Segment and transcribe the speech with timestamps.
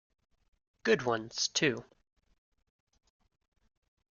[0.81, 1.85] Good ones too.